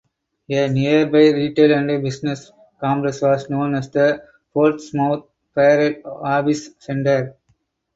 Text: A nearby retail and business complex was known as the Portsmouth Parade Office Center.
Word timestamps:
A 0.49 0.67
nearby 0.67 1.29
retail 1.31 1.73
and 1.73 2.01
business 2.03 2.51
complex 2.79 3.21
was 3.21 3.47
known 3.51 3.75
as 3.75 3.87
the 3.91 4.23
Portsmouth 4.51 5.25
Parade 5.53 6.01
Office 6.03 6.71
Center. 6.79 7.37